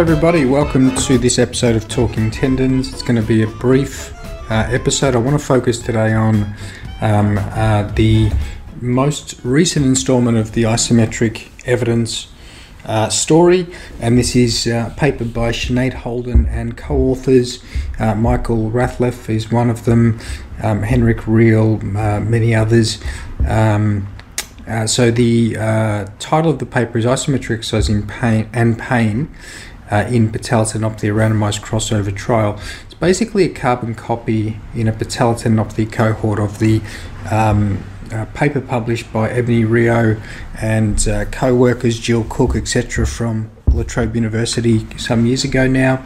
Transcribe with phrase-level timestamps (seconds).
[0.00, 0.46] Hello, everybody.
[0.46, 2.90] Welcome to this episode of Talking Tendons.
[2.90, 4.14] It's going to be a brief
[4.50, 5.14] uh, episode.
[5.14, 6.54] I want to focus today on
[7.02, 8.32] um, uh, the
[8.80, 12.28] most recent installment of the isometric evidence
[12.86, 13.66] uh, story,
[14.00, 17.62] and this is a paper by Sinead Holden and co-authors.
[17.98, 20.18] Uh, Michael Rathleff is one of them,
[20.62, 23.02] um, Henrik Riel, uh, many others.
[23.46, 24.08] Um,
[24.66, 29.28] uh, so the uh, title of the paper is Isometric in Pain and Pain
[29.90, 32.60] uh, in Patella Tendinopathy, a randomized crossover trial.
[32.84, 36.80] It's basically a carbon copy in a Patella Tendinopathy cohort of the
[37.30, 37.82] um,
[38.12, 40.20] uh, paper published by Ebony Rio
[40.60, 46.04] and uh, co-workers Jill Cook, etc., from La Trobe University some years ago now.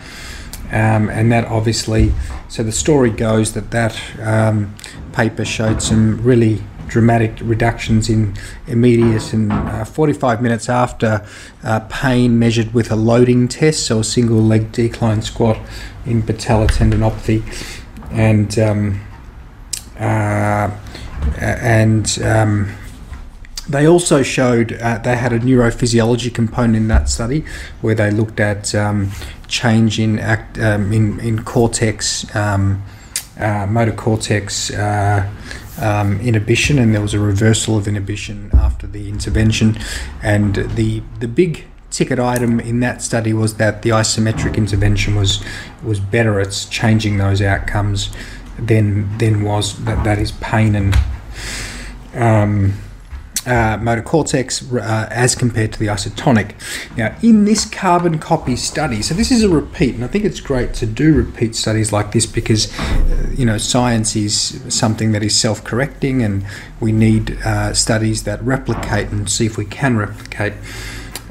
[0.70, 2.12] Um, and that obviously,
[2.48, 4.74] so the story goes that that um,
[5.12, 8.34] paper showed some really dramatic reductions in
[8.66, 11.26] immediate and uh, 45 minutes after
[11.62, 15.58] uh, pain measured with a loading test, so a single leg decline squat
[16.06, 17.42] in patella tendinopathy,
[18.10, 19.00] and um,
[19.98, 20.70] uh,
[21.38, 22.74] and um,
[23.68, 27.44] they also showed uh, they had a neurophysiology component in that study
[27.80, 29.10] where they looked at um,
[29.48, 32.82] change in act um, in in cortex um,
[33.38, 35.28] uh, motor cortex uh,
[35.80, 39.78] um, inhibition, and there was a reversal of inhibition after the intervention.
[40.22, 45.44] And the the big ticket item in that study was that the isometric intervention was
[45.82, 48.10] was better at changing those outcomes
[48.58, 50.96] than than was that, that is pain and
[52.14, 52.74] um,
[53.46, 56.54] uh, motor cortex uh, as compared to the isotonic.
[56.96, 60.40] Now, in this carbon copy study, so this is a repeat, and I think it's
[60.40, 65.22] great to do repeat studies like this because, uh, you know, science is something that
[65.22, 66.46] is self correcting, and
[66.80, 70.54] we need uh, studies that replicate and see if we can replicate.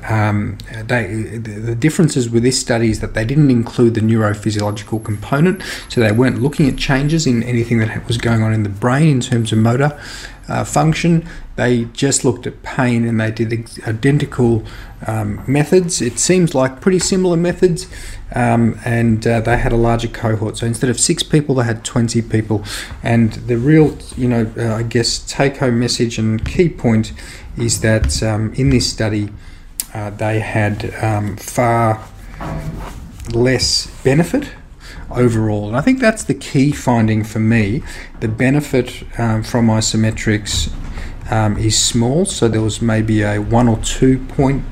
[0.09, 5.61] Um, they, the differences with this study is that they didn't include the neurophysiological component,
[5.89, 9.07] so they weren't looking at changes in anything that was going on in the brain
[9.07, 9.99] in terms of motor
[10.47, 11.27] uh, function.
[11.55, 14.65] They just looked at pain and they did identical
[15.05, 16.01] um, methods.
[16.01, 17.87] It seems like pretty similar methods,
[18.33, 20.57] um, and uh, they had a larger cohort.
[20.57, 22.63] So instead of six people, they had 20 people.
[23.03, 27.13] And the real, you know, uh, I guess, take home message and key point
[27.57, 29.29] is that um, in this study,
[29.93, 32.03] uh, they had um, far
[33.33, 34.49] less benefit
[35.09, 35.67] overall.
[35.67, 37.83] And I think that's the key finding for me.
[38.19, 40.71] The benefit um, from isometrics
[41.31, 44.63] um, is small, so there was maybe a one or two point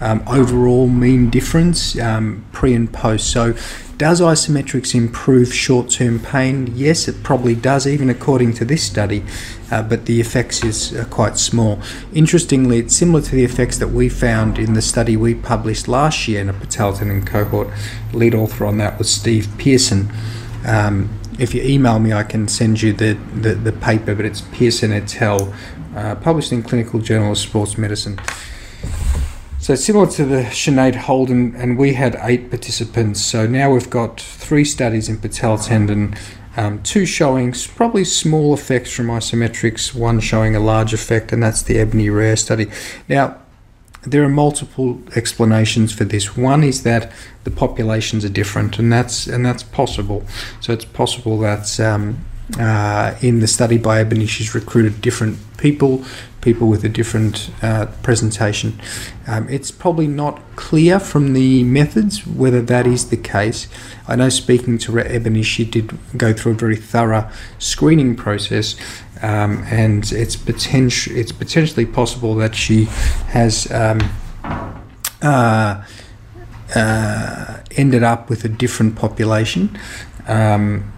[0.00, 3.30] um, overall mean difference um, pre and post.
[3.30, 3.54] So
[3.96, 6.72] does isometrics improve short term pain?
[6.74, 9.24] Yes, it probably does, even according to this study,
[9.70, 11.80] uh, but the effects is uh, quite small.
[12.12, 16.26] Interestingly, it's similar to the effects that we found in the study we published last
[16.28, 17.68] year in a Patella tendon cohort.
[18.12, 20.10] Lead author on that was Steve Pearson.
[20.66, 24.40] Um, if you email me, I can send you the, the, the paper, but it's
[24.40, 25.52] Pearson et al.,
[25.96, 28.18] uh, published in Clinical Journal of Sports Medicine.
[29.64, 33.22] So similar to the Sinead Holden, and we had eight participants.
[33.22, 36.16] So now we've got three studies in patella tendon,
[36.54, 41.62] um, two showing probably small effects from isometrics, one showing a large effect, and that's
[41.62, 42.66] the Ebony Rio study.
[43.08, 43.38] Now,
[44.02, 46.36] there are multiple explanations for this.
[46.36, 47.10] One is that
[47.44, 50.26] the populations are different, and that's and that's possible.
[50.60, 52.22] So it's possible that um,
[52.60, 56.04] uh, in the study by Ebony, she's recruited different people,
[56.44, 58.78] people with a different uh, presentation.
[59.26, 63.66] Um, it's probably not clear from the methods whether that is the case.
[64.06, 68.76] I know speaking to Ebony, she did go through a very thorough screening process,
[69.22, 72.84] um, and it's potential it's potentially possible that she
[73.32, 73.70] has.
[73.72, 74.00] Um,
[75.22, 75.82] uh,
[76.74, 79.78] uh, ended up with a different population.
[80.26, 80.92] Um,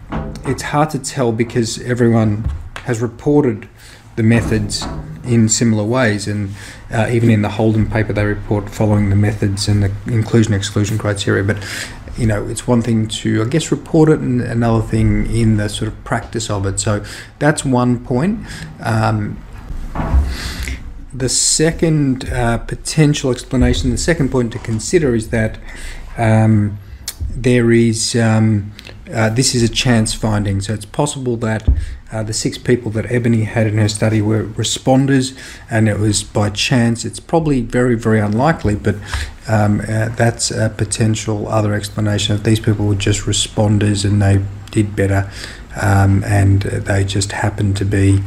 [0.44, 2.50] it's hard to tell because everyone
[2.84, 3.68] has reported
[4.16, 4.84] the methods
[5.24, 6.54] in similar ways, and
[6.90, 10.98] uh, even in the Holden paper, they report following the methods and the inclusion exclusion
[10.98, 11.44] criteria.
[11.44, 11.58] But
[12.16, 15.68] you know, it's one thing to, I guess, report it, and another thing in the
[15.68, 16.80] sort of practice of it.
[16.80, 17.04] So
[17.38, 18.46] that's one point.
[18.80, 19.42] Um,
[21.12, 25.58] the second uh, potential explanation, the second point to consider is that
[26.16, 26.78] um,
[27.30, 28.72] there is um,
[29.12, 30.60] uh, this is a chance finding.
[30.60, 31.68] So it's possible that
[32.12, 35.36] uh, the six people that Ebony had in her study were responders,
[35.70, 37.04] and it was by chance.
[37.04, 38.96] It's probably very, very unlikely, but
[39.48, 42.36] um, uh, that's a potential other explanation.
[42.36, 45.30] If these people were just responders and they did better,
[45.80, 48.20] um, and they just happened to be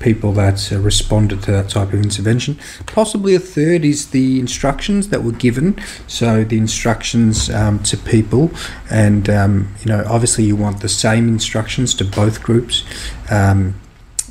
[0.00, 2.58] people that uh, responded to that type of intervention.
[2.86, 5.80] Possibly a third is the instructions that were given.
[6.06, 8.50] So the instructions um, to people,
[8.90, 12.84] and um, you know, obviously you want the same instructions to both groups,
[13.30, 13.78] um,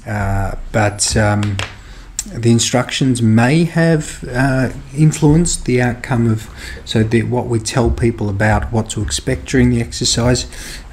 [0.06, 1.58] uh, but um,
[2.26, 6.50] the instructions may have uh, influenced the outcome of
[6.84, 10.46] so the, what we tell people about what to expect during the exercise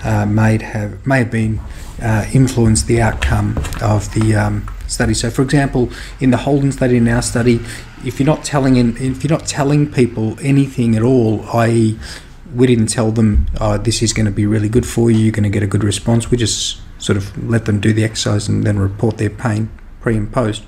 [0.05, 1.61] uh, may have may have been
[2.02, 5.14] uh, influenced the outcome of the um, study.
[5.14, 5.90] So, for example,
[6.20, 7.60] in the Holden study, in our study,
[8.04, 11.98] if you're not telling in, if you're not telling people anything at all, i.e.,
[12.54, 15.32] we didn't tell them oh, this is going to be really good for you, you're
[15.32, 16.31] going to get a good response.
[16.31, 19.69] We just sort of let them do the exercise and then report their pain
[20.06, 20.62] pre and post.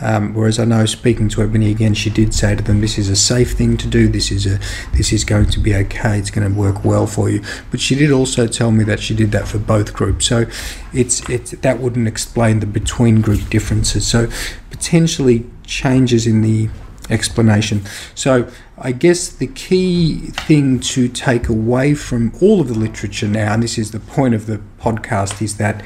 [0.00, 3.10] Um, whereas I know speaking to Ebony again, she did say to them, "This is
[3.10, 4.08] a safe thing to do.
[4.08, 4.58] This is a
[4.94, 6.18] this is going to be okay.
[6.18, 9.14] It's going to work well for you." But she did also tell me that she
[9.14, 10.24] did that for both groups.
[10.24, 10.46] So
[10.94, 14.06] it's it's that wouldn't explain the between group differences.
[14.06, 14.28] So
[14.70, 16.70] potentially changes in the
[17.10, 17.82] explanation.
[18.14, 18.48] So
[18.78, 23.62] I guess the key thing to take away from all of the literature now, and
[23.62, 25.84] this is the point of the podcast, is that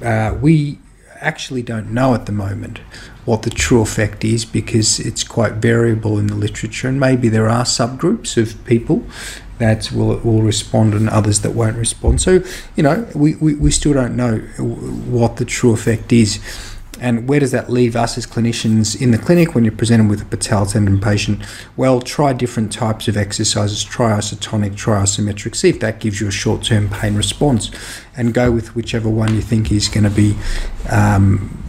[0.00, 0.78] uh, we
[1.22, 2.78] actually don't know at the moment
[3.24, 7.48] what the true effect is because it's quite variable in the literature, and maybe there
[7.48, 9.04] are subgroups of people
[9.58, 12.20] that will will respond and others that won't respond.
[12.20, 12.42] So,
[12.76, 16.40] you know, we, we, we still don't know what the true effect is.
[17.00, 20.22] And where does that leave us as clinicians in the clinic when you're presented with
[20.22, 21.42] a patella tendon patient?
[21.76, 23.82] Well, try different types of exercises.
[23.82, 25.56] Try isotonic, try isometric.
[25.56, 27.72] See if that gives you a short-term pain response,
[28.16, 30.36] and go with whichever one you think is going to be
[30.90, 31.62] um,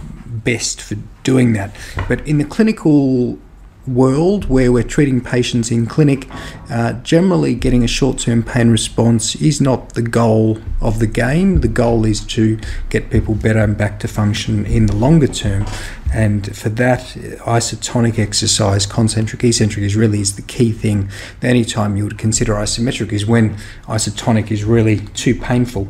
[0.44, 1.76] best for doing that.
[2.08, 3.40] But in the clinical
[3.86, 6.28] world where we're treating patients in clinic,
[6.70, 11.62] uh, generally getting a short term pain response is not the goal of the game.
[11.62, 12.60] The goal is to
[12.90, 15.66] get people better and back to function in the longer term.
[16.14, 17.02] And for that,
[17.46, 21.10] isotonic exercise, concentric, eccentric, is really is the key thing.
[21.40, 25.88] The only time you would consider isometric is when isotonic is really too painful.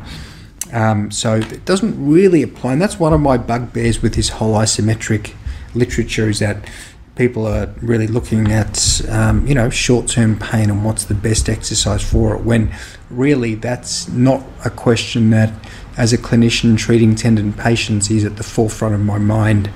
[0.73, 4.55] Um, so it doesn't really apply, and that's one of my bugbears with this whole
[4.55, 5.33] isometric
[5.75, 6.67] literature is that
[7.15, 12.03] people are really looking at um, you know short-term pain and what's the best exercise
[12.03, 12.73] for it when
[13.11, 15.53] really that's not a question that
[15.95, 19.69] as a clinician treating tendon patients is at the forefront of my mind.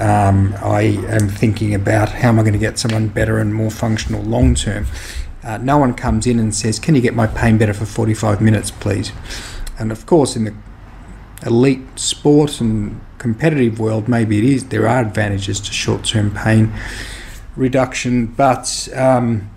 [0.00, 3.70] Um, I am thinking about how am I going to get someone better and more
[3.70, 4.86] functional long term
[5.44, 8.40] uh, no one comes in and says can you get my pain better for 45
[8.40, 9.12] minutes please
[9.78, 10.54] and of course in the
[11.46, 14.64] elite sport and competitive world, maybe it is.
[14.68, 16.72] There are advantages to short-term pain
[17.56, 19.50] reduction, but um,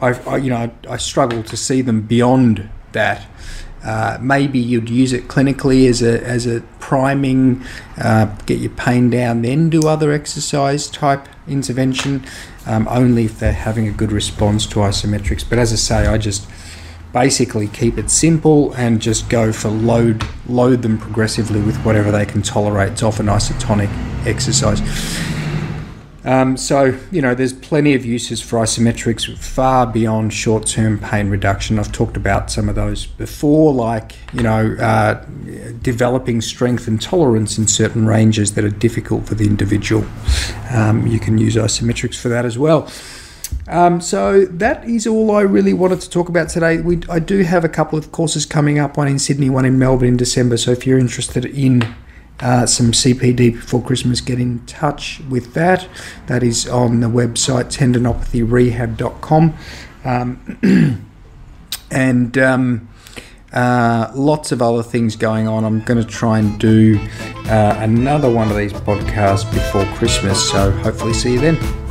[0.00, 3.26] I, you know, I, I, struggle to see them beyond that.
[3.82, 7.62] Uh, maybe you'd use it clinically as a as a priming,
[7.98, 12.24] uh, get your pain down, then do other exercise type intervention.
[12.66, 15.44] Um, only if they're having a good response to isometrics.
[15.48, 16.48] But as I say, I just
[17.14, 22.26] basically keep it simple and just go for load load them progressively with whatever they
[22.26, 22.92] can tolerate.
[22.92, 23.88] It's often isotonic
[24.26, 24.82] exercise.
[26.26, 31.28] Um, so, you know, there's plenty of uses for isometrics far beyond short term pain
[31.28, 31.78] reduction.
[31.78, 35.22] I've talked about some of those before, like, you know, uh,
[35.82, 40.06] developing strength and tolerance in certain ranges that are difficult for the individual.
[40.70, 42.90] Um, you can use isometrics for that as well.
[43.66, 46.80] Um, so that is all I really wanted to talk about today.
[46.80, 49.78] We, I do have a couple of courses coming up, one in Sydney, one in
[49.78, 50.56] Melbourne in December.
[50.56, 51.94] So if you're interested in
[52.40, 55.88] uh, some CPD before Christmas, get in touch with that.
[56.26, 59.54] That is on the website tendinopathy.rehab.com.
[60.04, 61.06] Um,
[61.90, 62.88] and um,
[63.52, 65.64] uh, lots of other things going on.
[65.64, 66.98] I'm going to try and do
[67.46, 70.50] uh, another one of these podcasts before Christmas.
[70.50, 71.83] So hopefully, see you then.